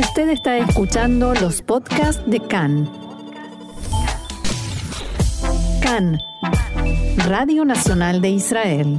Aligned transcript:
Usted 0.00 0.30
está 0.30 0.56
escuchando 0.56 1.34
los 1.34 1.60
podcasts 1.60 2.22
de 2.26 2.40
CAN. 2.40 2.90
CAN, 5.82 6.18
Radio 7.18 7.66
Nacional 7.66 8.22
de 8.22 8.30
Israel. 8.30 8.98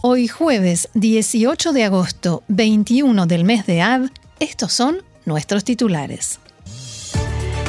Hoy 0.00 0.28
jueves 0.28 0.88
18 0.94 1.72
de 1.72 1.82
agosto, 1.82 2.44
21 2.46 3.26
del 3.26 3.42
mes 3.42 3.66
de 3.66 3.82
Av, 3.82 4.08
estos 4.38 4.72
son 4.72 4.98
nuestros 5.24 5.64
titulares. 5.64 6.38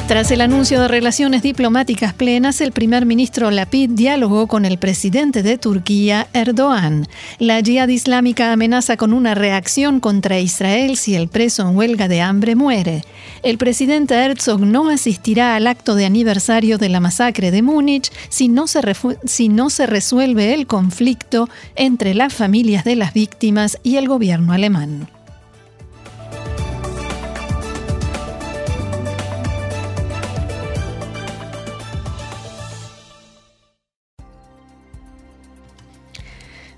Tras 0.08 0.30
el 0.30 0.40
anuncio 0.40 0.80
de 0.80 0.88
relaciones 0.88 1.42
diplomáticas 1.42 2.14
plenas, 2.14 2.62
el 2.62 2.72
primer 2.72 3.04
ministro 3.04 3.50
Lapid 3.50 3.90
dialogó 3.90 4.46
con 4.46 4.64
el 4.64 4.78
presidente 4.78 5.42
de 5.42 5.58
Turquía, 5.58 6.28
Erdogan. 6.32 7.06
La 7.38 7.60
yihad 7.60 7.88
islámica 7.88 8.50
amenaza 8.50 8.96
con 8.96 9.12
una 9.12 9.34
reacción 9.34 10.00
contra 10.00 10.40
Israel 10.40 10.96
si 10.96 11.14
el 11.14 11.28
preso 11.28 11.68
en 11.68 11.76
huelga 11.76 12.08
de 12.08 12.22
hambre 12.22 12.54
muere. 12.56 13.04
El 13.42 13.58
presidente 13.58 14.14
Herzog 14.14 14.60
no 14.60 14.88
asistirá 14.88 15.54
al 15.54 15.66
acto 15.66 15.94
de 15.94 16.06
aniversario 16.06 16.78
de 16.78 16.88
la 16.88 17.00
masacre 17.00 17.50
de 17.50 17.60
Múnich 17.60 18.10
si 18.30 18.48
no 18.48 18.66
se, 18.66 18.80
si 19.26 19.50
no 19.50 19.68
se 19.68 19.86
resuelve 19.86 20.54
el 20.54 20.66
conflicto 20.66 21.50
entre 21.76 22.14
las 22.14 22.32
familias 22.32 22.82
de 22.84 22.96
las 22.96 23.12
víctimas 23.12 23.76
y 23.82 23.96
el 23.96 24.08
gobierno 24.08 24.54
alemán. 24.54 25.17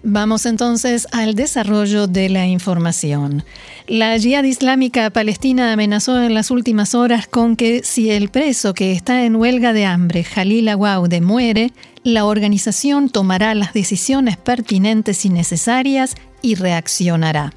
Vamos 0.03 0.47
entonces 0.47 1.07
al 1.13 1.35
desarrollo 1.35 2.07
de 2.07 2.31
la 2.31 2.47
información. 2.47 3.45
La 3.87 4.17
Yihad 4.17 4.45
Islámica 4.45 5.11
Palestina 5.11 5.75
amenazó 5.75 6.23
en 6.23 6.33
las 6.33 6.51
últimas 6.51 6.95
horas 6.95 7.27
con 7.27 7.55
que 7.55 7.83
si 7.85 8.11
el 8.11 8.31
preso 8.31 8.73
que 8.73 8.93
está 8.93 9.27
en 9.27 9.37
huelga 9.37 9.75
de 9.75 9.85
hambre, 9.85 10.25
Jalil 10.25 10.69
Awaude, 10.69 11.21
muere, 11.21 11.73
la 12.03 12.25
organización 12.25 13.11
tomará 13.11 13.55
las 13.55 13.75
decisiones 13.75 14.39
pertinentes 14.39 15.27
y 15.27 15.29
necesarias 15.29 16.15
y 16.41 16.55
reaccionará. 16.55 17.53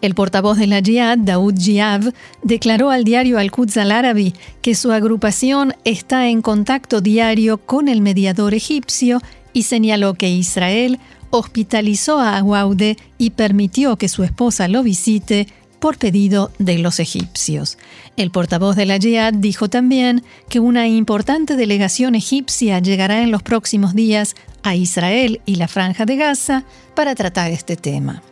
El 0.00 0.14
portavoz 0.14 0.58
de 0.58 0.68
la 0.68 0.80
Jihad, 0.80 1.18
Daoud 1.18 1.54
Jiab, 1.58 2.14
declaró 2.42 2.90
al 2.90 3.02
diario 3.04 3.38
Al-Quds 3.38 3.76
al-Arabi 3.78 4.32
que 4.62 4.74
su 4.74 4.92
agrupación 4.92 5.74
está 5.84 6.28
en 6.28 6.40
contacto 6.40 7.00
diario 7.00 7.58
con 7.58 7.88
el 7.88 8.00
mediador 8.00 8.54
egipcio 8.54 9.20
y 9.52 9.64
señaló 9.64 10.14
que 10.14 10.30
Israel 10.30 10.98
hospitalizó 11.30 12.18
a 12.18 12.36
Aguaude 12.36 12.96
y 13.18 13.30
permitió 13.30 13.96
que 13.96 14.08
su 14.08 14.24
esposa 14.24 14.68
lo 14.68 14.82
visite 14.82 15.46
por 15.78 15.96
pedido 15.96 16.52
de 16.58 16.78
los 16.78 17.00
egipcios. 17.00 17.78
El 18.16 18.30
portavoz 18.30 18.76
de 18.76 18.86
la 18.86 18.98
Jihad 18.98 19.32
dijo 19.32 19.70
también 19.70 20.22
que 20.48 20.60
una 20.60 20.86
importante 20.86 21.56
delegación 21.56 22.14
egipcia 22.14 22.78
llegará 22.80 23.22
en 23.22 23.30
los 23.30 23.42
próximos 23.42 23.94
días 23.94 24.34
a 24.62 24.76
Israel 24.76 25.40
y 25.46 25.56
la 25.56 25.68
Franja 25.68 26.04
de 26.04 26.16
Gaza 26.16 26.64
para 26.94 27.14
tratar 27.14 27.50
este 27.50 27.76
tema. 27.76 28.22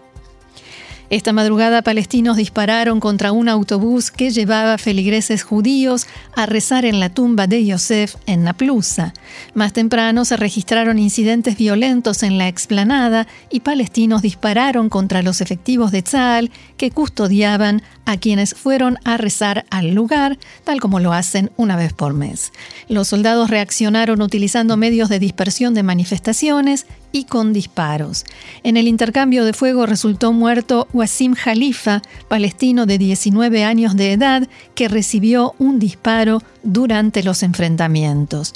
Esta 1.11 1.33
madrugada 1.33 1.81
palestinos 1.81 2.37
dispararon 2.37 3.01
contra 3.01 3.33
un 3.33 3.48
autobús 3.48 4.11
que 4.11 4.31
llevaba 4.31 4.77
feligreses 4.77 5.42
judíos 5.42 6.06
a 6.37 6.45
rezar 6.45 6.84
en 6.84 7.01
la 7.01 7.09
tumba 7.09 7.47
de 7.47 7.64
Yosef 7.64 8.17
en 8.27 8.45
Naplusa. 8.45 9.14
Más 9.55 9.73
temprano 9.73 10.27
se 10.27 10.36
registraron 10.36 10.98
incidentes 10.98 11.56
violentos 11.56 12.23
en 12.23 12.36
la 12.36 12.47
explanada 12.47 13.27
y 13.48 13.61
palestinos 13.61 14.20
dispararon 14.20 14.91
contra 14.91 15.23
los 15.23 15.41
efectivos 15.41 15.92
de 15.92 16.03
Tzal 16.03 16.51
que 16.77 16.91
custodiaban 16.91 17.81
a 18.05 18.19
quienes 18.19 18.55
fueron 18.55 18.98
a 19.05 19.17
rezar 19.17 19.64
al 19.70 19.95
lugar, 19.95 20.39
tal 20.64 20.79
como 20.79 21.01
lo 21.01 21.14
hacen 21.14 21.51
una 21.56 21.77
vez 21.77 21.95
por 21.95 22.12
mes. 22.12 22.53
Los 22.86 23.09
soldados 23.09 23.48
reaccionaron 23.48 24.20
utilizando 24.20 24.77
medios 24.77 25.08
de 25.08 25.19
dispersión 25.19 25.73
de 25.73 25.83
manifestaciones 25.83 26.86
y 27.13 27.24
con 27.24 27.52
disparos. 27.52 28.24
En 28.63 28.77
el 28.77 28.89
intercambio 28.89 29.45
de 29.45 29.52
fuego 29.52 29.86
resultó 29.86 30.33
muerto 30.33 30.89
Wasim 30.92 31.35
Khalifa, 31.35 32.02
palestino 32.29 32.86
de 32.86 32.98
19 32.98 33.64
años 33.64 33.96
de 33.96 34.13
edad, 34.13 34.48
que 34.74 34.89
recibió 34.89 35.55
un 35.58 35.79
disparo 35.79 36.42
durante 36.63 37.23
los 37.23 37.42
enfrentamientos. 37.42 38.55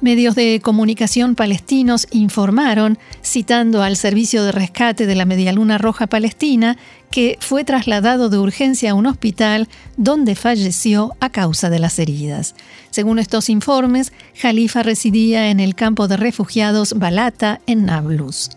Medios 0.00 0.34
de 0.34 0.60
comunicación 0.60 1.34
palestinos 1.34 2.06
informaron, 2.10 2.98
citando 3.22 3.82
al 3.82 3.96
Servicio 3.96 4.44
de 4.44 4.52
Rescate 4.52 5.06
de 5.06 5.14
la 5.14 5.24
Medialuna 5.24 5.78
Roja 5.78 6.06
Palestina, 6.06 6.76
que 7.10 7.38
fue 7.40 7.64
trasladado 7.64 8.28
de 8.28 8.38
urgencia 8.38 8.90
a 8.90 8.94
un 8.94 9.06
hospital 9.06 9.68
donde 9.96 10.34
falleció 10.34 11.12
a 11.20 11.30
causa 11.30 11.70
de 11.70 11.78
las 11.78 11.98
heridas. 11.98 12.54
Según 12.90 13.18
estos 13.18 13.48
informes, 13.48 14.12
Jalifa 14.34 14.82
residía 14.82 15.50
en 15.50 15.60
el 15.60 15.74
campo 15.74 16.08
de 16.08 16.16
refugiados 16.16 16.94
Balata 16.98 17.60
en 17.66 17.86
Nablus. 17.86 18.50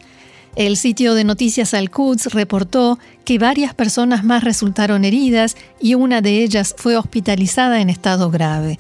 El 0.56 0.76
sitio 0.76 1.14
de 1.14 1.24
noticias 1.24 1.76
Al-Quds 1.76 2.34
reportó 2.34 2.97
que 3.26 3.38
varias 3.38 3.76
personas 3.76 4.24
más 4.24 4.44
resultaron 4.44 5.06
heridas 5.06 5.56
y 5.80 5.94
una 5.94 6.22
de 6.22 6.42
ellas 6.42 6.74
fue 6.76 6.97
hospitalizada 6.97 7.80
en 7.80 7.92
estado 7.92 8.31
grave. 8.31 8.78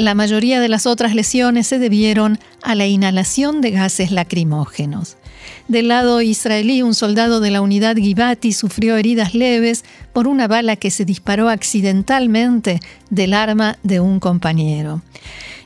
La 0.00 0.14
mayoría 0.14 0.60
de 0.60 0.70
las 0.70 0.86
otras 0.86 1.14
lesiones 1.14 1.66
se 1.66 1.78
debieron 1.78 2.38
a 2.62 2.74
la 2.74 2.86
inhalación 2.86 3.60
de 3.60 3.70
gases 3.70 4.10
lacrimógenos. 4.10 5.18
Del 5.68 5.88
lado 5.88 6.22
israelí, 6.22 6.80
un 6.80 6.94
soldado 6.94 7.38
de 7.40 7.50
la 7.50 7.60
unidad 7.60 7.96
Givati 7.96 8.54
sufrió 8.54 8.96
heridas 8.96 9.34
leves 9.34 9.84
por 10.14 10.26
una 10.26 10.48
bala 10.48 10.76
que 10.76 10.90
se 10.90 11.04
disparó 11.04 11.50
accidentalmente 11.50 12.80
del 13.10 13.34
arma 13.34 13.76
de 13.82 14.00
un 14.00 14.20
compañero. 14.20 15.02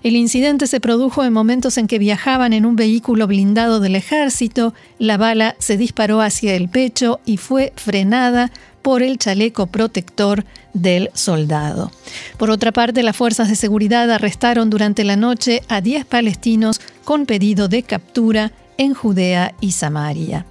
El 0.03 0.17
incidente 0.17 0.67
se 0.67 0.81
produjo 0.81 1.23
en 1.23 1.33
momentos 1.33 1.79
en 1.79 1.87
que 1.87 2.01
viajaban 2.01 2.53
en 2.53 2.67
un 2.67 2.75
vehículo 2.75 3.29
blindado 3.29 3.79
del 3.79 3.95
ejército, 3.95 4.75
la 4.99 5.17
bala 5.17 5.55
se 5.61 5.77
disparó 5.77 6.21
hacia 6.21 6.57
el 6.57 6.69
pecho 6.69 7.21
y 7.25 7.37
fue 7.37 7.73
frenada 7.77 8.51
por 8.85 9.03
el 9.03 9.17
chaleco 9.17 9.67
protector 9.67 10.45
del 10.75 11.09
soldado. 11.15 11.91
Por 12.37 12.51
otra 12.51 12.71
parte, 12.71 13.03
las 13.03 13.17
fuerzas 13.17 13.49
de 13.49 13.57
seguridad 13.57 14.11
arrestaron 14.11 14.69
durante 14.69 15.05
la 15.05 15.17
noche 15.17 15.63
a 15.69 15.81
10 15.81 16.05
palestinos 16.05 16.83
con 17.03 17.25
pedido 17.25 17.67
de 17.67 17.83
captura 17.83 18.53
en 18.77 18.93
Judea 18.93 19.55
y 19.61 19.73
Samaria. 19.73 20.45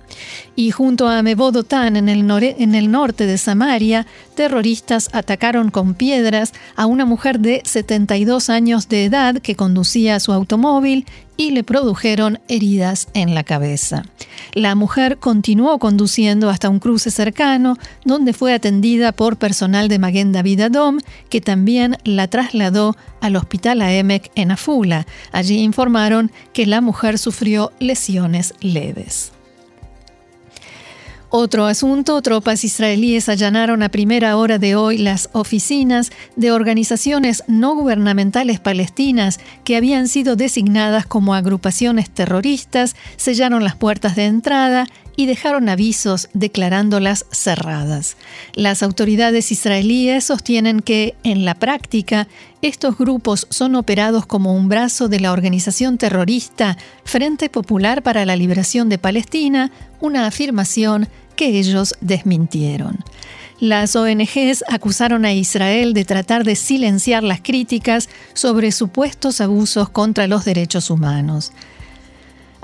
Y 0.55 0.71
junto 0.71 1.07
a 1.07 1.21
Mebodotan, 1.21 1.95
en 1.95 2.09
el, 2.09 2.29
en 2.31 2.73
el 2.73 2.89
norte 2.89 3.27
de 3.27 3.37
Samaria, 3.37 4.07
terroristas 4.35 5.09
atacaron 5.13 5.69
con 5.69 5.93
piedras 5.93 6.53
a 6.75 6.87
una 6.87 7.05
mujer 7.05 7.39
de 7.39 7.61
72 7.65 8.49
años 8.49 8.89
de 8.89 9.05
edad 9.05 9.35
que 9.41 9.55
conducía 9.55 10.19
su 10.19 10.33
automóvil 10.33 11.05
y 11.37 11.51
le 11.51 11.63
produjeron 11.63 12.39
heridas 12.47 13.07
en 13.13 13.35
la 13.35 13.43
cabeza. 13.43 14.03
La 14.53 14.75
mujer 14.75 15.17
continuó 15.17 15.79
conduciendo 15.79 16.49
hasta 16.49 16.69
un 16.69 16.79
cruce 16.79 17.11
cercano, 17.11 17.77
donde 18.05 18.33
fue 18.33 18.53
atendida 18.53 19.11
por 19.11 19.37
personal 19.37 19.87
de 19.89 19.99
Maguen 19.99 20.31
David 20.31 20.61
Adom, 20.61 20.99
que 21.29 21.41
también 21.41 21.97
la 22.03 22.27
trasladó 22.27 22.95
al 23.19 23.35
hospital 23.35 23.81
AEMEC 23.81 24.31
en 24.35 24.51
Afula. 24.51 25.05
Allí 25.31 25.59
informaron 25.59 26.31
que 26.53 26.65
la 26.65 26.81
mujer 26.81 27.17
sufrió 27.17 27.71
lesiones 27.79 28.53
leves. 28.61 29.32
Otro 31.35 31.65
asunto, 31.65 32.21
tropas 32.21 32.63
israelíes 32.63 33.27
allanaron 33.27 33.81
a 33.81 33.89
primera 33.89 34.37
hora 34.37 34.59
de 34.59 34.75
hoy 34.75 34.99
las 34.99 35.31
oficinas 35.33 36.11
de 36.35 36.51
organizaciones 36.51 37.43
no 37.47 37.73
gubernamentales 37.73 38.59
palestinas 38.59 39.39
que 39.63 39.75
habían 39.75 40.07
sido 40.07 40.35
designadas 40.35 41.07
como 41.07 41.33
agrupaciones 41.33 42.11
terroristas, 42.11 42.95
sellaron 43.17 43.63
las 43.63 43.75
puertas 43.75 44.15
de 44.15 44.25
entrada 44.25 44.85
y 45.15 45.25
dejaron 45.25 45.69
avisos 45.69 46.29
declarándolas 46.33 47.25
cerradas. 47.31 48.15
Las 48.53 48.83
autoridades 48.83 49.51
israelíes 49.51 50.25
sostienen 50.25 50.81
que, 50.81 51.15
en 51.23 51.45
la 51.45 51.55
práctica, 51.55 52.27
estos 52.61 52.97
grupos 52.97 53.47
son 53.49 53.75
operados 53.75 54.25
como 54.25 54.55
un 54.55 54.69
brazo 54.69 55.09
de 55.09 55.19
la 55.19 55.31
organización 55.31 55.97
terrorista 55.97 56.77
Frente 57.03 57.49
Popular 57.49 58.03
para 58.03 58.25
la 58.25 58.35
Liberación 58.35 58.87
de 58.87 58.97
Palestina, 58.97 59.71
una 59.99 60.27
afirmación 60.27 61.07
que 61.35 61.59
ellos 61.59 61.95
desmintieron. 62.01 62.99
Las 63.59 63.95
ONGs 63.95 64.63
acusaron 64.67 65.25
a 65.25 65.33
Israel 65.33 65.93
de 65.93 66.03
tratar 66.03 66.43
de 66.43 66.55
silenciar 66.55 67.23
las 67.23 67.41
críticas 67.41 68.09
sobre 68.33 68.71
supuestos 68.71 69.39
abusos 69.39 69.89
contra 69.89 70.27
los 70.27 70.43
derechos 70.43 70.89
humanos. 70.89 71.53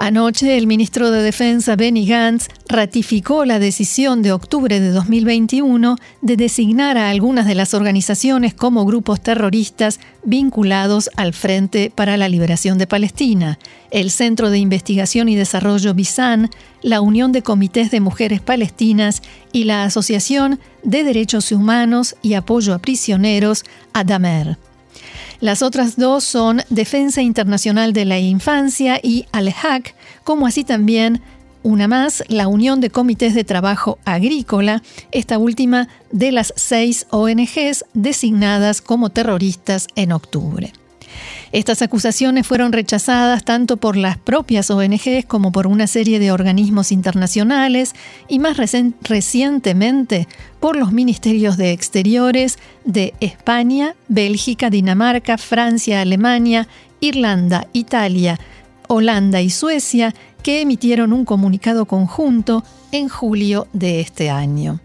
Anoche, 0.01 0.57
el 0.57 0.65
ministro 0.65 1.11
de 1.11 1.21
Defensa 1.21 1.75
Benny 1.75 2.05
Gantz 2.05 2.47
ratificó 2.69 3.43
la 3.43 3.59
decisión 3.59 4.21
de 4.21 4.31
octubre 4.31 4.79
de 4.79 4.91
2021 4.91 5.97
de 6.21 6.37
designar 6.37 6.97
a 6.97 7.09
algunas 7.09 7.45
de 7.45 7.53
las 7.53 7.73
organizaciones 7.73 8.53
como 8.53 8.85
grupos 8.85 9.19
terroristas 9.19 9.99
vinculados 10.23 11.09
al 11.17 11.33
Frente 11.33 11.91
para 11.93 12.15
la 12.15 12.29
Liberación 12.29 12.77
de 12.77 12.87
Palestina, 12.87 13.59
el 13.91 14.09
Centro 14.09 14.49
de 14.49 14.59
Investigación 14.59 15.27
y 15.27 15.35
Desarrollo 15.35 15.93
BISAN, 15.93 16.49
la 16.81 17.01
Unión 17.01 17.33
de 17.33 17.43
Comités 17.43 17.91
de 17.91 17.99
Mujeres 17.99 18.39
Palestinas 18.39 19.21
y 19.51 19.65
la 19.65 19.83
Asociación 19.83 20.61
de 20.81 21.03
Derechos 21.03 21.51
Humanos 21.51 22.15
y 22.21 22.35
Apoyo 22.35 22.73
a 22.73 22.79
Prisioneros, 22.79 23.65
ADAMER. 23.91 24.68
Las 25.41 25.61
otras 25.61 25.95
dos 25.95 26.25
son 26.25 26.61
Defensa 26.69 27.21
Internacional 27.21 27.93
de 27.93 28.03
la 28.03 28.19
Infancia 28.19 28.99
y 29.01 29.25
Al-Haq, 29.31 29.95
como 30.25 30.45
así 30.45 30.65
también 30.65 31.21
una 31.63 31.87
más, 31.87 32.23
la 32.27 32.47
Unión 32.47 32.81
de 32.81 32.89
Comités 32.89 33.35
de 33.35 33.43
Trabajo 33.43 33.99
Agrícola, 34.05 34.81
esta 35.11 35.37
última 35.37 35.87
de 36.11 36.31
las 36.31 36.53
seis 36.57 37.05
ONGs 37.09 37.85
designadas 37.93 38.81
como 38.81 39.09
terroristas 39.09 39.87
en 39.95 40.11
octubre. 40.11 40.73
Estas 41.51 41.81
acusaciones 41.81 42.45
fueron 42.45 42.71
rechazadas 42.71 43.43
tanto 43.43 43.77
por 43.77 43.97
las 43.97 44.17
propias 44.17 44.69
ONGs 44.69 45.25
como 45.27 45.51
por 45.51 45.65
una 45.65 45.87
serie 45.87 46.19
de 46.19 46.31
organismos 46.31 46.91
internacionales 46.91 47.95
y 48.27 48.37
más 48.37 48.57
recientemente 49.01 50.27
por 50.59 50.75
los 50.75 50.91
ministerios 50.91 51.57
de 51.57 51.71
Exteriores 51.71 52.59
de 52.85 53.15
España, 53.19 53.95
Bélgica, 54.09 54.69
Dinamarca, 54.69 55.39
Francia, 55.39 56.01
Alemania, 56.01 56.67
Irlanda, 56.99 57.67
Italia, 57.73 58.39
Holanda 58.87 59.41
y 59.41 59.49
Suecia, 59.49 60.13
que 60.43 60.61
emitieron 60.61 61.13
un 61.13 61.25
comunicado 61.25 61.85
conjunto 61.85 62.63
en 62.91 63.09
julio 63.09 63.67
de 63.73 64.01
este 64.01 64.29
año. 64.29 64.79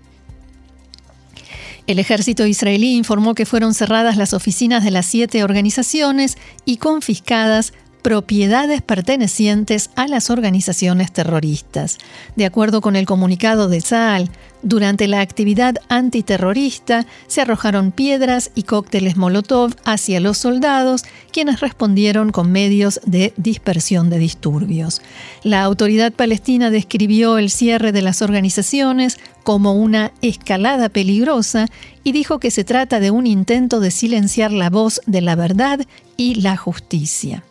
El 1.87 1.99
ejército 1.99 2.47
israelí 2.47 2.95
informó 2.97 3.35
que 3.35 3.47
fueron 3.47 3.75
cerradas 3.75 4.17
las 4.17 4.33
oficinas 4.33 4.85
de 4.85 4.91
las 4.91 5.07
siete 5.07 5.45
organizaciones 5.45 6.39
y 6.65 6.79
confiscadas 6.79 7.73
propiedades 8.05 8.83
pertenecientes 8.83 9.89
a 9.97 10.07
las 10.07 10.29
organizaciones 10.29 11.11
terroristas. 11.11 11.97
De 12.37 12.45
acuerdo 12.45 12.83
con 12.83 12.97
el 12.97 13.07
comunicado 13.07 13.67
de 13.67 13.81
Saal, 13.81 14.29
durante 14.63 15.09
la 15.09 15.21
actividad 15.21 15.77
antiterrorista 15.89 17.07
se 17.29 17.41
arrojaron 17.41 17.93
piedras 17.93 18.51
y 18.55 18.65
cócteles 18.65 19.17
Molotov 19.17 19.75
hacia 19.87 20.21
los 20.21 20.37
soldados, 20.37 21.05
quienes 21.33 21.61
respondieron 21.61 22.31
con 22.31 22.53
medios 22.53 23.01
de 23.07 23.33
dispersión 23.39 24.11
de 24.11 24.19
disturbios. 24.19 25.01
La 25.43 25.63
autoridad 25.63 26.13
palestina 26.13 26.71
describió 26.71 27.39
el 27.39 27.49
cierre 27.49 27.91
de 27.93 28.03
las 28.03 28.21
organizaciones 28.21 29.19
como 29.45 29.75
una 29.75 30.11
escalada 30.23 30.89
peligrosa 30.89 31.67
y 32.03 32.13
dijo 32.13 32.41
que 32.41 32.51
se 32.51 32.65
trata 32.65 32.99
de 32.99 33.11
un 33.11 33.27
intento 33.27 33.79
de 33.79 33.91
silenciar 33.91 34.51
la 34.53 34.71
voz 34.71 35.01
de 35.07 35.21
la 35.21 35.37
verdad 35.37 35.81
y 36.17 36.37
la 36.37 36.57
justicia. 36.57 37.43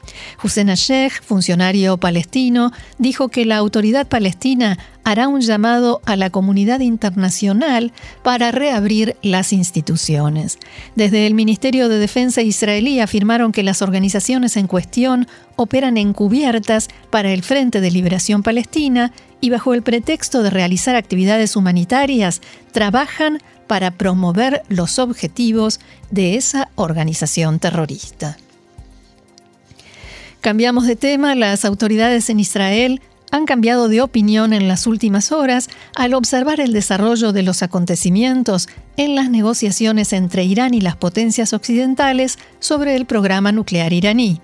Hussein 0.43 0.67
Sheikh, 0.67 1.21
funcionario 1.21 1.97
palestino, 1.97 2.71
dijo 2.97 3.29
que 3.29 3.45
la 3.45 3.57
autoridad 3.57 4.07
palestina 4.07 4.77
hará 5.03 5.27
un 5.27 5.41
llamado 5.41 6.01
a 6.05 6.15
la 6.15 6.29
comunidad 6.29 6.79
internacional 6.79 7.91
para 8.23 8.51
reabrir 8.51 9.17
las 9.21 9.51
instituciones. 9.53 10.59
Desde 10.95 11.27
el 11.27 11.33
Ministerio 11.33 11.89
de 11.89 11.99
Defensa 11.99 12.41
israelí 12.41 12.99
afirmaron 12.99 13.51
que 13.51 13.63
las 13.63 13.81
organizaciones 13.81 14.55
en 14.55 14.67
cuestión 14.67 15.27
operan 15.55 15.97
encubiertas 15.97 16.89
para 17.09 17.31
el 17.31 17.43
Frente 17.43 17.81
de 17.81 17.91
Liberación 17.91 18.43
Palestina 18.43 19.11
y 19.43 19.49
bajo 19.49 19.73
el 19.73 19.81
pretexto 19.81 20.41
de 20.41 20.49
realizar 20.49 20.95
actividades 20.95 21.57
humanitarias 21.57 22.39
trabajan 22.71 23.39
para 23.67 23.91
promover 23.91 24.63
los 24.69 24.99
objetivos 24.99 25.81
de 26.11 26.37
esa 26.37 26.69
organización 26.75 27.59
terrorista. 27.59 28.37
Cambiamos 30.39 30.87
de 30.87 30.95
tema, 30.95 31.35
las 31.35 31.65
autoridades 31.65 32.29
en 32.29 32.39
Israel 32.39 33.01
han 33.31 33.45
cambiado 33.45 33.89
de 33.89 33.99
opinión 33.99 34.53
en 34.53 34.69
las 34.69 34.87
últimas 34.87 35.33
horas 35.33 35.69
al 35.93 36.13
observar 36.13 36.61
el 36.61 36.71
desarrollo 36.71 37.33
de 37.33 37.43
los 37.43 37.63
acontecimientos 37.63 38.69
en 38.95 39.13
las 39.13 39.29
negociaciones 39.29 40.13
entre 40.13 40.45
Irán 40.45 40.73
y 40.73 40.79
las 40.79 40.95
potencias 40.95 41.51
occidentales 41.51 42.39
sobre 42.59 42.95
el 42.95 43.05
programa 43.05 43.51
nuclear 43.51 43.91
iraní. 43.91 44.39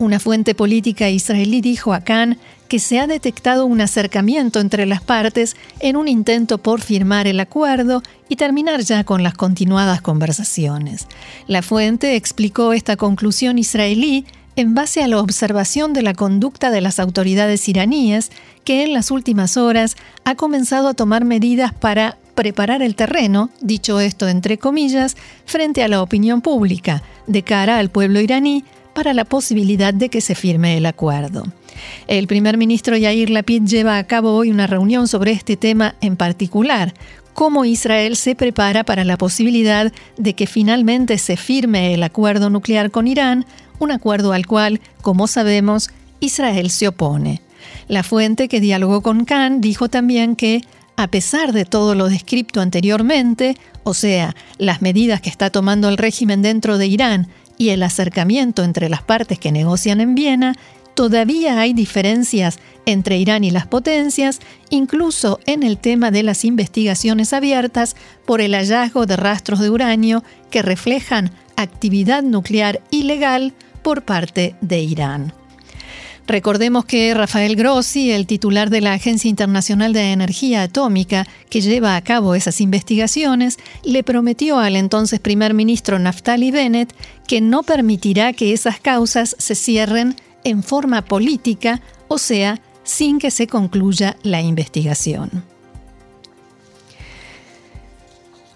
Una 0.00 0.18
fuente 0.18 0.56
política 0.56 1.10
israelí 1.10 1.60
dijo 1.60 1.94
a 1.94 2.00
Khan 2.00 2.38
que 2.72 2.78
se 2.78 2.98
ha 2.98 3.06
detectado 3.06 3.66
un 3.66 3.82
acercamiento 3.82 4.58
entre 4.58 4.86
las 4.86 5.02
partes 5.02 5.56
en 5.80 5.94
un 5.94 6.08
intento 6.08 6.56
por 6.56 6.80
firmar 6.80 7.26
el 7.26 7.38
acuerdo 7.38 8.02
y 8.30 8.36
terminar 8.36 8.80
ya 8.80 9.04
con 9.04 9.22
las 9.22 9.34
continuadas 9.34 10.00
conversaciones. 10.00 11.06
La 11.46 11.60
fuente 11.60 12.16
explicó 12.16 12.72
esta 12.72 12.96
conclusión 12.96 13.58
israelí 13.58 14.24
en 14.56 14.74
base 14.74 15.02
a 15.02 15.08
la 15.08 15.20
observación 15.20 15.92
de 15.92 16.00
la 16.00 16.14
conducta 16.14 16.70
de 16.70 16.80
las 16.80 16.98
autoridades 16.98 17.68
iraníes, 17.68 18.32
que 18.64 18.84
en 18.84 18.94
las 18.94 19.10
últimas 19.10 19.58
horas 19.58 19.98
ha 20.24 20.34
comenzado 20.34 20.88
a 20.88 20.94
tomar 20.94 21.26
medidas 21.26 21.74
para 21.74 22.16
preparar 22.34 22.80
el 22.80 22.94
terreno, 22.94 23.50
dicho 23.60 24.00
esto 24.00 24.28
entre 24.28 24.56
comillas, 24.56 25.18
frente 25.44 25.82
a 25.82 25.88
la 25.88 26.00
opinión 26.00 26.40
pública, 26.40 27.02
de 27.26 27.42
cara 27.42 27.76
al 27.76 27.90
pueblo 27.90 28.18
iraní, 28.18 28.64
para 28.92 29.14
la 29.14 29.24
posibilidad 29.24 29.94
de 29.94 30.08
que 30.08 30.20
se 30.20 30.34
firme 30.34 30.76
el 30.76 30.86
acuerdo. 30.86 31.44
El 32.06 32.26
primer 32.26 32.56
ministro 32.56 32.96
Yair 32.96 33.30
Lapid 33.30 33.64
lleva 33.64 33.98
a 33.98 34.06
cabo 34.06 34.34
hoy 34.34 34.50
una 34.50 34.66
reunión 34.66 35.08
sobre 35.08 35.32
este 35.32 35.56
tema 35.56 35.96
en 36.00 36.16
particular, 36.16 36.94
cómo 37.34 37.64
Israel 37.64 38.16
se 38.16 38.34
prepara 38.34 38.84
para 38.84 39.04
la 39.04 39.16
posibilidad 39.16 39.92
de 40.16 40.34
que 40.34 40.46
finalmente 40.46 41.18
se 41.18 41.36
firme 41.36 41.94
el 41.94 42.02
acuerdo 42.02 42.50
nuclear 42.50 42.90
con 42.90 43.08
Irán, 43.08 43.46
un 43.78 43.90
acuerdo 43.90 44.32
al 44.32 44.46
cual, 44.46 44.80
como 45.00 45.26
sabemos, 45.26 45.90
Israel 46.20 46.70
se 46.70 46.88
opone. 46.88 47.40
La 47.88 48.02
fuente 48.02 48.48
que 48.48 48.60
dialogó 48.60 49.02
con 49.02 49.24
Khan 49.24 49.60
dijo 49.60 49.88
también 49.88 50.36
que, 50.36 50.62
a 50.96 51.08
pesar 51.08 51.52
de 51.52 51.64
todo 51.64 51.94
lo 51.94 52.08
descrito 52.08 52.60
anteriormente, 52.60 53.56
o 53.82 53.94
sea, 53.94 54.36
las 54.58 54.82
medidas 54.82 55.20
que 55.20 55.30
está 55.30 55.50
tomando 55.50 55.88
el 55.88 55.96
régimen 55.96 56.42
dentro 56.42 56.78
de 56.78 56.86
Irán 56.86 57.28
y 57.58 57.70
el 57.70 57.82
acercamiento 57.82 58.64
entre 58.64 58.88
las 58.88 59.02
partes 59.02 59.38
que 59.38 59.52
negocian 59.52 60.00
en 60.00 60.14
Viena, 60.14 60.54
todavía 60.94 61.60
hay 61.60 61.72
diferencias 61.72 62.58
entre 62.86 63.18
Irán 63.18 63.44
y 63.44 63.50
las 63.50 63.66
potencias, 63.66 64.40
incluso 64.70 65.40
en 65.46 65.62
el 65.62 65.78
tema 65.78 66.10
de 66.10 66.22
las 66.22 66.44
investigaciones 66.44 67.32
abiertas 67.32 67.96
por 68.26 68.40
el 68.40 68.54
hallazgo 68.54 69.06
de 69.06 69.16
rastros 69.16 69.60
de 69.60 69.70
uranio 69.70 70.24
que 70.50 70.62
reflejan 70.62 71.30
actividad 71.56 72.22
nuclear 72.22 72.80
ilegal 72.90 73.52
por 73.82 74.02
parte 74.02 74.54
de 74.60 74.80
Irán. 74.80 75.41
Recordemos 76.26 76.84
que 76.84 77.12
Rafael 77.14 77.56
Grossi, 77.56 78.12
el 78.12 78.26
titular 78.26 78.70
de 78.70 78.80
la 78.80 78.92
Agencia 78.92 79.28
Internacional 79.28 79.92
de 79.92 80.12
Energía 80.12 80.62
Atómica, 80.62 81.26
que 81.50 81.60
lleva 81.60 81.96
a 81.96 82.02
cabo 82.02 82.34
esas 82.34 82.60
investigaciones, 82.60 83.58
le 83.82 84.04
prometió 84.04 84.58
al 84.58 84.76
entonces 84.76 85.18
primer 85.20 85.52
ministro 85.52 85.98
Naftali 85.98 86.50
Bennett 86.50 86.94
que 87.26 87.40
no 87.40 87.62
permitirá 87.64 88.32
que 88.32 88.52
esas 88.52 88.78
causas 88.78 89.34
se 89.38 89.54
cierren 89.54 90.14
en 90.44 90.62
forma 90.62 91.02
política, 91.02 91.80
o 92.08 92.18
sea, 92.18 92.60
sin 92.84 93.18
que 93.18 93.30
se 93.30 93.46
concluya 93.46 94.16
la 94.22 94.40
investigación. 94.40 95.51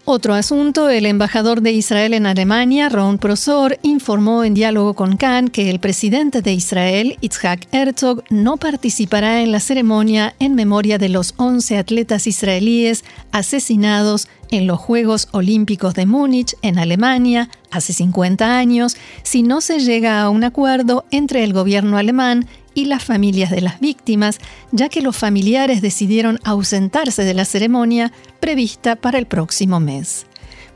Otro 0.09 0.35
asunto, 0.35 0.89
el 0.89 1.05
embajador 1.05 1.63
de 1.63 1.73
Israel 1.73 2.15
en 2.15 2.27
Alemania, 2.27 2.89
Ron 2.89 3.19
Prosor, 3.19 3.77
informó 3.83 4.45
en 4.45 4.55
diálogo 4.55 4.95
con 4.95 5.17
Khan 5.17 5.49
que 5.49 5.69
el 5.69 5.81
presidente 5.81 6.43
de 6.43 6.53
Israel, 6.53 7.19
Itzhak 7.23 7.67
Herzog, 7.73 8.23
no 8.31 8.57
participará 8.57 9.43
en 9.43 9.51
la 9.51 9.59
ceremonia 9.59 10.37
en 10.39 10.55
memoria 10.55 10.99
de 10.99 11.09
los 11.09 11.35
11 11.39 11.77
atletas 11.77 12.29
israelíes 12.29 13.05
asesinados 13.33 14.29
en 14.53 14.69
los 14.69 14.79
Juegos 14.79 15.27
Olímpicos 15.33 15.95
de 15.95 16.07
Múnich, 16.07 16.55
en 16.63 16.79
Alemania, 16.79 17.51
hace 17.73 17.93
50 17.93 18.59
años, 18.59 18.97
si 19.25 19.43
no 19.43 19.61
se 19.61 19.81
llega 19.81 20.23
a 20.23 20.31
un 20.31 20.45
acuerdo 20.45 21.05
entre 21.11 21.43
el 21.43 21.53
gobierno 21.53 21.99
alemán 21.99 22.47
y 22.77 22.85
las 22.85 23.03
familias 23.03 23.51
de 23.51 23.63
las 23.63 23.81
víctimas, 23.81 24.39
ya 24.71 24.89
que 24.91 25.01
los 25.01 25.17
familiares 25.17 25.81
decidieron 25.81 26.39
ausentarse 26.45 27.25
de 27.25 27.35
la 27.35 27.47
ceremonia 27.47 28.13
prevista 28.39 28.95
para 28.95 29.19
el 29.19 29.27
próximo 29.27 29.81
mes. 29.81 30.27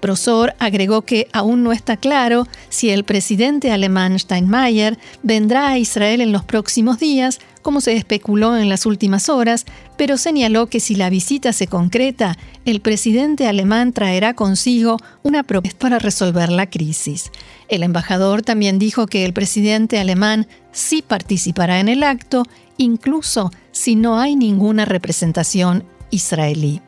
Prosor 0.00 0.54
agregó 0.58 1.02
que 1.02 1.28
aún 1.32 1.62
no 1.62 1.72
está 1.72 1.98
claro 1.98 2.46
si 2.70 2.88
el 2.88 3.04
presidente 3.04 3.70
alemán 3.70 4.18
Steinmeier 4.18 4.98
vendrá 5.22 5.68
a 5.68 5.78
Israel 5.78 6.22
en 6.22 6.32
los 6.32 6.42
próximos 6.42 6.98
días 6.98 7.38
como 7.62 7.80
se 7.80 7.96
especuló 7.96 8.56
en 8.56 8.68
las 8.68 8.86
últimas 8.86 9.28
horas, 9.28 9.66
pero 9.96 10.16
señaló 10.16 10.66
que 10.66 10.80
si 10.80 10.94
la 10.94 11.10
visita 11.10 11.52
se 11.52 11.66
concreta, 11.66 12.36
el 12.64 12.80
presidente 12.80 13.46
alemán 13.46 13.92
traerá 13.92 14.34
consigo 14.34 14.96
una 15.22 15.42
propuesta 15.42 15.78
para 15.78 15.98
resolver 15.98 16.50
la 16.50 16.68
crisis. 16.68 17.30
El 17.68 17.82
embajador 17.82 18.42
también 18.42 18.78
dijo 18.78 19.06
que 19.06 19.24
el 19.24 19.32
presidente 19.32 19.98
alemán 19.98 20.46
sí 20.72 21.02
participará 21.02 21.80
en 21.80 21.88
el 21.88 22.02
acto 22.02 22.44
incluso 22.76 23.50
si 23.72 23.94
no 23.94 24.18
hay 24.18 24.36
ninguna 24.36 24.84
representación 24.84 25.84
israelí. 26.10 26.80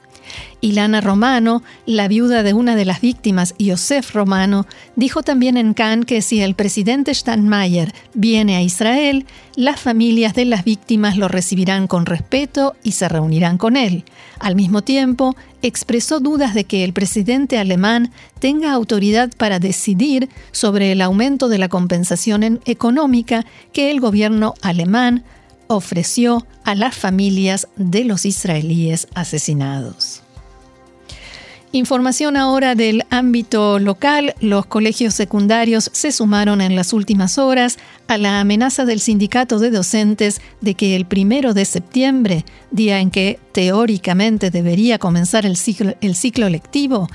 Ilana 0.61 1.01
Romano, 1.01 1.63
la 1.87 2.09
viuda 2.09 2.43
de 2.43 2.55
una 2.55 2.77
de 2.77 2.85
las 2.85 3.01
víctimas, 3.01 3.55
Yosef 3.59 4.15
Romano, 4.15 4.67
dijo 4.97 5.23
también 5.23 5.57
en 5.57 5.75
Cannes 5.75 6.07
que 6.07 6.23
si 6.23 6.41
el 6.41 6.55
presidente 6.55 7.15
Steinmeier 7.15 7.93
viene 8.15 8.57
a 8.57 8.63
Israel, 8.63 9.27
las 9.57 9.81
familias 9.81 10.35
de 10.35 10.45
las 10.45 10.65
víctimas 10.65 11.17
lo 11.17 11.29
recibirán 11.29 11.87
con 11.87 12.07
respeto 12.07 12.75
y 12.83 12.93
se 12.93 13.09
reunirán 13.09 13.59
con 13.59 13.77
él. 13.77 14.05
Al 14.39 14.57
mismo 14.57 14.83
tiempo, 14.83 15.37
expresó 15.63 16.21
dudas 16.21 16.55
de 16.55 16.65
que 16.65 16.85
el 16.85 16.93
presidente 16.93 17.59
alemán 17.59 18.11
tenga 18.39 18.73
autoridad 18.73 19.31
para 19.37 19.59
decidir 19.59 20.29
sobre 20.51 20.93
el 20.93 21.01
aumento 21.01 21.49
de 21.49 21.59
la 21.59 21.69
compensación 21.69 22.61
económica 22.65 23.45
que 23.73 23.91
el 23.91 24.01
gobierno 24.01 24.55
alemán 24.63 25.25
ofreció 25.69 26.47
a 26.65 26.75
las 26.75 26.95
familias 26.97 27.69
de 27.77 28.05
los 28.05 28.25
israelíes 28.25 29.09
asesinados. 29.15 30.22
Información 31.75 32.37
ahora 32.37 32.75
del 32.75 33.05
ámbito 33.09 33.79
local. 33.79 34.35
Los 34.41 34.67
colegios 34.67 35.15
secundarios 35.15 35.89
se 35.95 36.13
sumaron 36.13 36.61
en 36.61 36.77
las 36.77 36.93
últimas 36.93 37.39
horas 37.39 37.79
a 38.09 38.19
la 38.19 38.41
amenaza 38.41 38.85
del 38.85 39.01
sindicato 39.01 39.59
de 39.59 39.71
docentes 39.71 40.43
de 40.61 40.75
que 40.75 40.95
el 40.95 41.07
primero 41.07 41.55
de 41.55 41.65
septiembre, 41.65 42.45
día 42.71 43.01
en 43.01 43.11
que 43.11 43.39
teóricamente 43.53 44.51
debería 44.51 44.99
comenzar 44.99 45.47
el 45.47 45.57
ciclo, 45.57 45.95
el 46.03 46.15
ciclo 46.15 46.51
lectivo, 46.51 47.09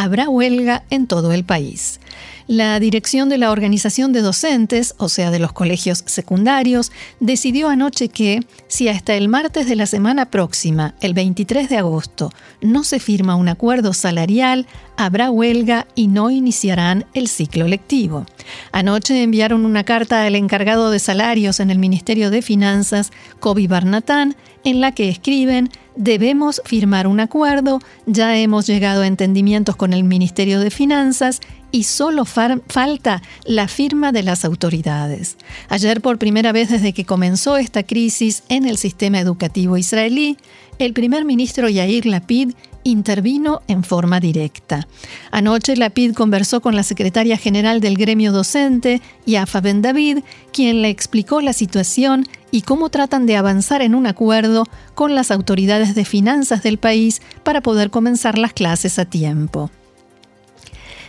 habrá 0.00 0.30
huelga 0.30 0.82
en 0.88 1.06
todo 1.06 1.32
el 1.32 1.44
país. 1.44 2.00
La 2.46 2.80
dirección 2.80 3.28
de 3.28 3.36
la 3.36 3.52
organización 3.52 4.12
de 4.12 4.22
docentes, 4.22 4.94
o 4.96 5.08
sea, 5.08 5.30
de 5.30 5.38
los 5.38 5.52
colegios 5.52 6.02
secundarios, 6.06 6.90
decidió 7.20 7.68
anoche 7.68 8.08
que, 8.08 8.40
si 8.66 8.88
hasta 8.88 9.14
el 9.14 9.28
martes 9.28 9.68
de 9.68 9.76
la 9.76 9.86
semana 9.86 10.30
próxima, 10.30 10.94
el 11.00 11.12
23 11.12 11.68
de 11.68 11.76
agosto, 11.76 12.32
no 12.62 12.82
se 12.82 12.98
firma 12.98 13.36
un 13.36 13.48
acuerdo 13.48 13.92
salarial, 13.92 14.66
habrá 14.96 15.30
huelga 15.30 15.86
y 15.94 16.08
no 16.08 16.30
iniciarán 16.30 17.04
el 17.14 17.28
ciclo 17.28 17.68
lectivo. 17.68 18.26
Anoche 18.72 19.22
enviaron 19.22 19.64
una 19.64 19.84
carta 19.84 20.24
al 20.24 20.34
encargado 20.34 20.90
de 20.90 20.98
salarios 20.98 21.60
en 21.60 21.70
el 21.70 21.78
Ministerio 21.78 22.30
de 22.30 22.42
Finanzas, 22.42 23.12
Kobi 23.38 23.66
Barnatán, 23.66 24.34
en 24.64 24.80
la 24.80 24.92
que 24.92 25.08
escriben 25.08 25.70
debemos 25.96 26.62
firmar 26.64 27.06
un 27.06 27.20
acuerdo, 27.20 27.80
ya 28.06 28.36
hemos 28.36 28.66
llegado 28.66 29.02
a 29.02 29.06
entendimientos 29.06 29.76
con 29.76 29.92
el 29.92 30.04
Ministerio 30.04 30.60
de 30.60 30.70
Finanzas 30.70 31.40
y 31.72 31.84
solo 31.84 32.24
falta 32.24 33.22
la 33.44 33.68
firma 33.68 34.12
de 34.12 34.22
las 34.22 34.44
autoridades. 34.44 35.36
Ayer, 35.68 36.00
por 36.00 36.18
primera 36.18 36.52
vez 36.52 36.70
desde 36.70 36.92
que 36.92 37.04
comenzó 37.04 37.56
esta 37.56 37.82
crisis 37.82 38.42
en 38.48 38.66
el 38.66 38.76
sistema 38.76 39.20
educativo 39.20 39.76
israelí, 39.76 40.36
el 40.78 40.94
primer 40.94 41.24
ministro 41.24 41.68
Yair 41.68 42.06
Lapid 42.06 42.52
intervino 42.84 43.62
en 43.68 43.84
forma 43.84 44.20
directa. 44.20 44.86
Anoche 45.30 45.76
Lapid 45.76 46.14
conversó 46.14 46.60
con 46.60 46.76
la 46.76 46.82
secretaria 46.82 47.36
general 47.36 47.80
del 47.80 47.96
gremio 47.96 48.32
docente, 48.32 49.00
Yafa 49.26 49.60
Ben 49.60 49.82
David, 49.82 50.18
quien 50.52 50.82
le 50.82 50.88
explicó 50.88 51.40
la 51.40 51.52
situación 51.52 52.26
y 52.50 52.62
cómo 52.62 52.88
tratan 52.88 53.26
de 53.26 53.36
avanzar 53.36 53.82
en 53.82 53.94
un 53.94 54.06
acuerdo 54.06 54.66
con 54.94 55.14
las 55.14 55.30
autoridades 55.30 55.94
de 55.94 56.04
finanzas 56.04 56.62
del 56.62 56.78
país 56.78 57.22
para 57.42 57.60
poder 57.60 57.90
comenzar 57.90 58.38
las 58.38 58.52
clases 58.52 58.98
a 58.98 59.04
tiempo. 59.04 59.70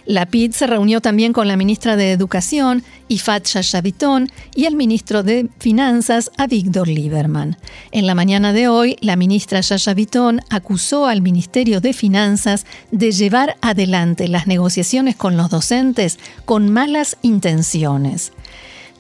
La 0.06 0.26
PID 0.26 0.54
se 0.54 0.68
reunió 0.68 1.00
también 1.00 1.32
con 1.32 1.48
la 1.48 1.58
ministra 1.58 1.96
de 1.96 2.12
Educación, 2.12 2.84
Ifat 3.08 3.46
Shashavitón, 3.46 4.30
y 4.56 4.66
el 4.66 4.76
ministro 4.76 5.22
de 5.22 5.48
Finanzas, 5.60 6.32
Avigdor 6.38 6.88
Lieberman. 6.88 7.58
En 7.92 8.08
la 8.08 8.16
mañana 8.16 8.52
de 8.52 8.68
hoy, 8.68 8.98
la 9.02 9.16
ministra 9.16 9.62
Shashavitón 9.62 10.42
acusó 10.50 11.06
al 11.06 11.22
Ministerio 11.22 11.82
de 11.82 11.94
Finanzas 11.94 12.66
de 12.92 13.12
llevar 13.12 13.58
adelante 13.62 14.28
las 14.28 14.48
negociaciones 14.48 15.16
con 15.16 15.38
los 15.38 15.50
docentes 15.50 16.18
con 16.46 16.70
malas 16.70 17.18
intenciones. 17.22 18.34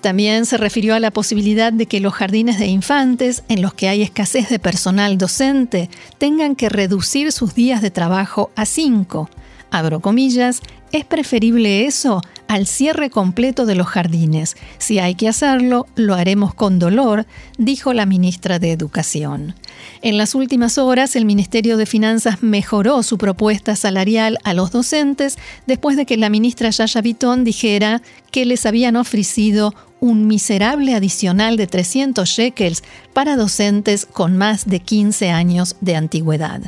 También 0.01 0.45
se 0.45 0.57
refirió 0.57 0.95
a 0.95 0.99
la 0.99 1.11
posibilidad 1.11 1.73
de 1.73 1.85
que 1.85 1.99
los 1.99 2.13
jardines 2.13 2.57
de 2.57 2.65
infantes, 2.65 3.43
en 3.49 3.61
los 3.61 3.73
que 3.73 3.87
hay 3.87 4.01
escasez 4.01 4.49
de 4.49 4.57
personal 4.57 5.17
docente, 5.17 5.89
tengan 6.17 6.55
que 6.55 6.69
reducir 6.69 7.31
sus 7.31 7.53
días 7.53 7.81
de 7.81 7.91
trabajo 7.91 8.51
a 8.55 8.65
cinco 8.65 9.29
abro 9.71 9.99
comillas, 9.99 10.61
es 10.91 11.05
preferible 11.05 11.85
eso 11.85 12.21
al 12.47 12.67
cierre 12.67 13.09
completo 13.09 13.65
de 13.65 13.75
los 13.75 13.87
jardines. 13.87 14.57
Si 14.77 14.99
hay 14.99 15.15
que 15.15 15.29
hacerlo, 15.29 15.87
lo 15.95 16.15
haremos 16.15 16.53
con 16.53 16.79
dolor, 16.79 17.25
dijo 17.57 17.93
la 17.93 18.05
ministra 18.05 18.59
de 18.59 18.73
Educación. 18.73 19.55
En 20.01 20.17
las 20.17 20.35
últimas 20.35 20.77
horas, 20.77 21.15
el 21.15 21.23
Ministerio 21.23 21.77
de 21.77 21.85
Finanzas 21.85 22.43
mejoró 22.43 23.03
su 23.03 23.17
propuesta 23.17 23.77
salarial 23.77 24.37
a 24.43 24.53
los 24.53 24.71
docentes 24.71 25.37
después 25.65 25.95
de 25.95 26.05
que 26.05 26.17
la 26.17 26.29
ministra 26.29 26.69
Yaya 26.69 27.01
Vitón 27.01 27.45
dijera 27.45 28.01
que 28.31 28.45
les 28.45 28.65
habían 28.65 28.97
ofrecido 28.97 29.73
un 30.01 30.25
miserable 30.25 30.95
adicional 30.95 31.57
de 31.57 31.67
300 31.67 32.27
shekels 32.27 32.83
para 33.13 33.35
docentes 33.35 34.07
con 34.07 34.35
más 34.35 34.67
de 34.67 34.79
15 34.79 35.29
años 35.29 35.75
de 35.79 35.95
antigüedad. 35.95 36.59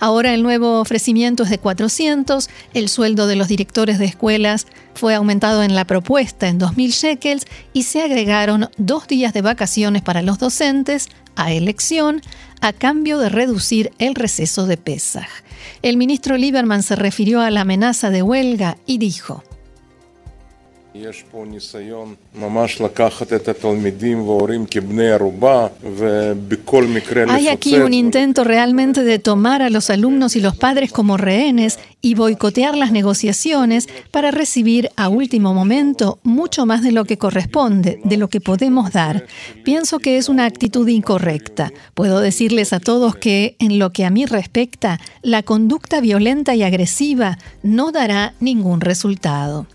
Ahora 0.00 0.34
el 0.34 0.42
nuevo 0.42 0.80
ofrecimiento 0.80 1.44
es 1.44 1.50
de 1.50 1.58
400, 1.58 2.50
el 2.74 2.88
sueldo 2.88 3.28
de 3.28 3.36
los 3.36 3.46
directores 3.46 4.00
de 4.00 4.06
escuelas 4.06 4.66
fue 4.94 5.14
aumentado 5.14 5.62
en 5.62 5.76
la 5.76 5.86
propuesta 5.86 6.48
en 6.48 6.58
2.000 6.58 6.90
shekels 6.90 7.46
y 7.72 7.84
se 7.84 8.02
agregaron 8.02 8.68
dos 8.76 9.06
días 9.06 9.32
de 9.32 9.42
vacaciones 9.42 10.02
para 10.02 10.22
los 10.22 10.40
docentes 10.40 11.08
a 11.36 11.52
elección 11.52 12.20
a 12.60 12.72
cambio 12.72 13.18
de 13.18 13.28
reducir 13.28 13.92
el 13.98 14.16
receso 14.16 14.66
de 14.66 14.76
Pesach. 14.76 15.28
El 15.82 15.96
ministro 15.96 16.36
Lieberman 16.36 16.82
se 16.82 16.96
refirió 16.96 17.40
a 17.40 17.50
la 17.50 17.60
amenaza 17.60 18.10
de 18.10 18.22
huelga 18.22 18.76
y 18.84 18.98
dijo, 18.98 19.44
hay 27.28 27.48
aquí 27.48 27.76
un 27.76 27.94
intento 27.94 28.42
realmente 28.42 29.04
de 29.04 29.20
tomar 29.20 29.62
a 29.62 29.70
los 29.70 29.88
alumnos 29.88 30.34
y 30.34 30.40
los 30.40 30.56
padres 30.56 30.90
como 30.90 31.16
rehenes 31.16 31.78
y 32.00 32.14
boicotear 32.14 32.76
las 32.76 32.90
negociaciones 32.90 33.88
para 34.10 34.32
recibir 34.32 34.90
a 34.96 35.08
último 35.08 35.54
momento 35.54 36.18
mucho 36.24 36.66
más 36.66 36.82
de 36.82 36.90
lo 36.90 37.04
que 37.04 37.18
corresponde, 37.18 38.00
de 38.02 38.16
lo 38.16 38.28
que 38.28 38.40
podemos 38.40 38.92
dar. 38.92 39.26
Pienso 39.64 40.00
que 40.00 40.18
es 40.18 40.28
una 40.28 40.44
actitud 40.44 40.88
incorrecta. 40.88 41.72
Puedo 41.94 42.20
decirles 42.20 42.72
a 42.72 42.80
todos 42.80 43.14
que, 43.14 43.54
en 43.60 43.78
lo 43.78 43.92
que 43.92 44.04
a 44.04 44.10
mí 44.10 44.26
respecta, 44.26 44.98
la 45.22 45.44
conducta 45.44 46.00
violenta 46.00 46.56
y 46.56 46.64
agresiva 46.64 47.38
no 47.62 47.92
dará 47.92 48.34
ningún 48.40 48.80
resultado. 48.80 49.66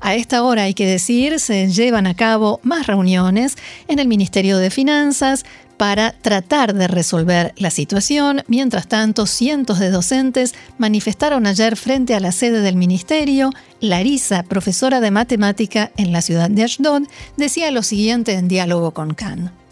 A 0.00 0.14
esta 0.14 0.42
hora, 0.42 0.64
hay 0.64 0.74
que 0.74 0.86
decir, 0.86 1.40
se 1.40 1.68
llevan 1.68 2.06
a 2.06 2.14
cabo 2.14 2.60
más 2.62 2.86
reuniones 2.86 3.56
en 3.88 3.98
el 3.98 4.08
Ministerio 4.08 4.58
de 4.58 4.70
Finanzas 4.70 5.44
para 5.76 6.12
tratar 6.12 6.74
de 6.74 6.88
resolver 6.88 7.52
la 7.56 7.70
situación. 7.70 8.42
Mientras 8.46 8.86
tanto, 8.86 9.26
cientos 9.26 9.78
de 9.78 9.90
docentes 9.90 10.54
manifestaron 10.78 11.46
ayer 11.46 11.76
frente 11.76 12.14
a 12.14 12.20
la 12.20 12.32
sede 12.32 12.60
del 12.60 12.76
ministerio. 12.76 13.50
Larisa, 13.80 14.42
profesora 14.44 15.00
de 15.00 15.10
matemática 15.10 15.90
en 15.96 16.12
la 16.12 16.22
ciudad 16.22 16.50
de 16.50 16.64
Ashdod, 16.64 17.02
decía 17.36 17.70
lo 17.70 17.82
siguiente 17.82 18.34
en 18.34 18.48
diálogo 18.48 18.92
con 18.92 19.14
Khan. 19.14 19.63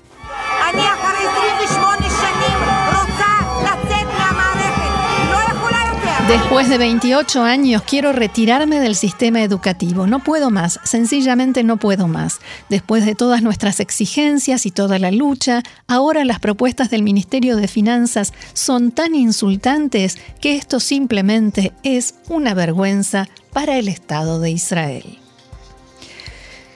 Después 6.32 6.70
de 6.70 6.78
28 6.78 7.42
años 7.42 7.82
quiero 7.82 8.10
retirarme 8.14 8.80
del 8.80 8.94
sistema 8.94 9.42
educativo. 9.42 10.06
No 10.06 10.20
puedo 10.20 10.50
más, 10.50 10.80
sencillamente 10.82 11.62
no 11.62 11.76
puedo 11.76 12.08
más. 12.08 12.40
Después 12.70 13.04
de 13.04 13.14
todas 13.14 13.42
nuestras 13.42 13.80
exigencias 13.80 14.64
y 14.64 14.70
toda 14.70 14.98
la 14.98 15.10
lucha, 15.10 15.62
ahora 15.88 16.24
las 16.24 16.40
propuestas 16.40 16.88
del 16.88 17.02
Ministerio 17.02 17.56
de 17.56 17.68
Finanzas 17.68 18.32
son 18.54 18.92
tan 18.92 19.14
insultantes 19.14 20.16
que 20.40 20.56
esto 20.56 20.80
simplemente 20.80 21.74
es 21.82 22.14
una 22.30 22.54
vergüenza 22.54 23.28
para 23.52 23.76
el 23.76 23.88
Estado 23.88 24.40
de 24.40 24.52
Israel. 24.52 25.21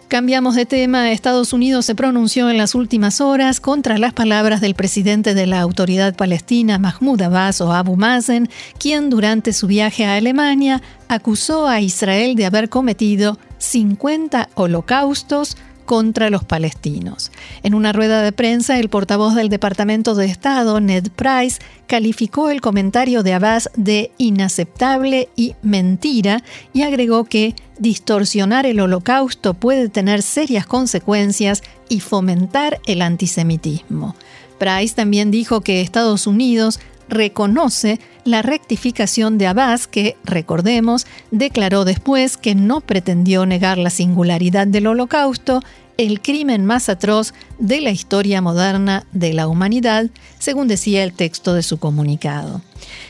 Cambiamos 0.09 0.55
de 0.55 0.67
tema. 0.67 1.11
Estados 1.11 1.53
Unidos 1.53 1.85
se 1.85 1.97
pronunció 1.97 2.49
en 2.49 2.59
las 2.59 2.77
últimas 2.77 3.21
horas 3.21 3.59
contra 3.59 3.99
las 3.99 4.13
palabras 4.13 4.61
del 4.61 4.77
presidente 4.77 5.35
de 5.35 5.49
la 5.49 5.61
Autoridad 5.61 6.15
Palestina, 6.15 6.79
Mahmoud 6.79 7.23
Abbas 7.23 7.61
o 7.61 7.73
Abu 7.73 7.97
Mazen, 7.97 8.49
quien 8.79 9.11
durante 9.11 9.53
su 9.53 9.67
viaje 9.67 10.05
a 10.05 10.15
Alemania 10.15 10.81
acusó 11.09 11.67
a 11.67 11.81
Israel 11.81 12.37
de 12.37 12.47
haber 12.47 12.69
cometido 12.69 13.37
50 13.59 14.51
holocaustos 14.55 15.57
contra 15.87 16.29
los 16.29 16.45
palestinos. 16.45 17.33
En 17.63 17.75
una 17.75 17.93
rueda 17.93 18.23
de 18.23 18.33
prensa, 18.33 18.79
el 18.79 18.91
portavoz 18.91 19.35
del 19.35 19.49
Departamento 19.49 20.15
de 20.15 20.27
Estado, 20.27 20.81
Ned 20.81 21.09
Price, 21.17 21.61
calificó 21.87 22.51
el 22.51 22.61
comentario 22.61 23.23
de 23.23 23.33
Abbas 23.33 23.71
de 23.77 24.11
inaceptable 24.19 25.29
y 25.37 25.55
mentira 25.63 26.43
y 26.75 26.83
agregó 26.83 27.25
que 27.25 27.55
distorsionar 27.79 28.67
el 28.67 28.81
holocausto 28.81 29.55
puede 29.55 29.89
tener 29.89 30.23
serias 30.23 30.67
consecuencias 30.67 31.63
y 31.89 32.01
fomentar 32.01 32.81
el 32.87 33.03
antisemitismo. 33.03 34.15
Price 34.59 34.95
también 34.95 35.31
dijo 35.31 35.61
que 35.61 35.81
Estados 35.81 36.27
Unidos 36.27 36.81
reconoce 37.09 38.01
la 38.25 38.43
rectificación 38.43 39.39
de 39.39 39.47
Abbas, 39.47 39.87
que, 39.87 40.17
recordemos, 40.25 41.07
declaró 41.31 41.85
después 41.85 42.37
que 42.37 42.55
no 42.55 42.81
pretendió 42.81 43.47
negar 43.47 43.79
la 43.79 43.91
singularidad 43.91 44.67
del 44.67 44.87
holocausto, 44.87 45.63
el 45.97 46.21
crimen 46.21 46.67
más 46.67 46.89
atroz 46.89 47.33
de 47.59 47.81
la 47.81 47.91
historia 47.91 48.41
moderna 48.41 49.07
de 49.13 49.33
la 49.33 49.49
humanidad, 49.49 50.07
según 50.39 50.69
decía 50.69 51.05
el 51.05 51.13
texto 51.13 51.55
de 51.55 51.63
su 51.63 51.79
comunicado. 51.79 52.61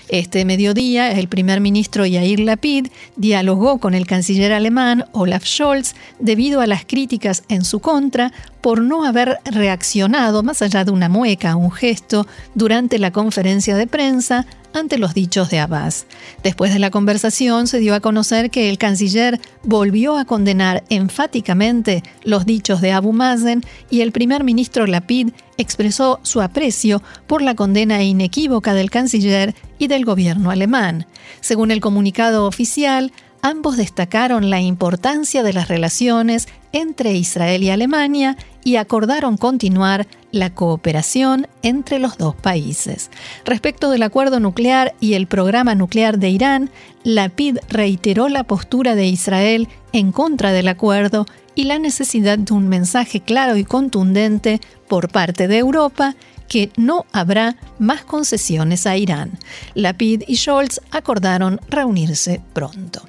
Este 0.09 0.45
mediodía, 0.45 1.13
el 1.13 1.29
primer 1.29 1.61
ministro 1.61 2.07
Yair 2.07 2.39
Lapid 2.41 2.89
dialogó 3.17 3.79
con 3.79 3.95
el 3.95 4.07
canciller 4.07 4.53
alemán 4.53 5.05
Olaf 5.13 5.45
Scholz 5.45 5.95
debido 6.21 6.61
a 6.61 6.67
las 6.67 6.85
críticas 6.85 7.43
en 7.49 7.65
su 7.65 7.81
contra 7.81 8.33
por 8.61 8.81
no 8.81 9.05
haber 9.05 9.39
reaccionado, 9.45 10.43
más 10.43 10.63
allá 10.63 10.85
de 10.85 10.93
una 10.93 11.09
mueca, 11.09 11.57
un 11.57 11.73
gesto, 11.73 12.27
durante 12.55 12.99
la 12.99 13.11
conferencia 13.11 13.77
de 13.77 13.87
prensa 13.87 14.47
ante 14.73 14.99
los 14.99 15.15
dichos 15.15 15.51
de 15.51 15.59
Abbas. 15.59 16.07
Después 16.43 16.73
de 16.73 16.79
la 16.79 16.91
conversación 16.91 17.67
se 17.67 17.79
dio 17.79 17.95
a 17.95 18.01
conocer 18.01 18.51
que 18.51 18.69
el 18.69 18.79
canciller 18.79 19.41
volvió 19.63 20.17
a 20.19 20.25
condenar 20.25 20.85
enfáticamente 20.91 22.03
los 22.25 22.47
dichos 22.47 22.81
de 22.81 22.93
Abu 22.93 23.13
Mazen 23.13 23.63
y 23.91 24.03
el 24.03 24.13
primer 24.13 24.36
ministro 24.45 24.87
Lapid 24.87 25.31
expresó 25.57 26.21
su 26.23 26.41
aprecio 26.41 27.03
por 27.27 27.43
la 27.43 27.55
condena 27.55 28.03
inequívoca 28.03 28.75
del 28.75 28.91
canciller 28.91 29.55
y 29.79 29.89
del 29.89 30.05
gobierno 30.05 30.51
alemán. 30.51 31.07
Según 31.41 31.71
el 31.71 31.81
comunicado 31.81 32.47
oficial, 32.47 33.13
ambos 33.47 33.77
destacaron 33.77 34.51
la 34.51 34.61
importancia 34.61 35.45
de 35.45 35.53
las 35.53 35.69
relaciones 35.69 36.49
entre 36.73 37.13
Israel 37.13 37.63
y 37.63 37.71
Alemania 37.71 38.37
y 38.65 38.75
acordaron 38.75 39.37
continuar 39.37 40.09
la 40.33 40.53
cooperación 40.53 41.47
entre 41.63 42.01
los 42.01 42.19
dos 42.19 42.35
países. 42.35 43.09
Respecto 43.45 43.91
del 43.91 44.03
acuerdo 44.03 44.41
nuclear 44.41 44.95
y 44.99 45.15
el 45.15 45.29
programa 45.29 45.77
nuclear 45.77 46.19
de 46.19 46.29
Irán, 46.29 46.71
la 47.05 47.29
PID 47.29 47.59
reiteró 47.69 48.29
la 48.29 48.43
postura 48.43 48.97
de 48.97 49.07
Israel 49.07 49.69
en 49.93 50.11
contra 50.11 50.51
del 50.51 50.67
acuerdo 50.67 51.25
y 51.55 51.65
la 51.65 51.79
necesidad 51.79 52.39
de 52.39 52.53
un 52.53 52.69
mensaje 52.69 53.21
claro 53.21 53.57
y 53.57 53.65
contundente 53.65 54.61
por 54.89 55.09
parte 55.09 55.47
de 55.47 55.59
Europa 55.59 56.17
que 56.49 56.71
no 56.77 57.07
habrá 57.13 57.57
más 57.79 58.05
concesiones 58.05 58.87
a 58.89 58.97
Irán. 58.97 59.39
Lapid 59.75 60.25
y 60.27 60.37
Scholz 60.37 60.81
acordaron 60.91 61.61
reunirse 61.69 62.41
pronto. 62.53 63.09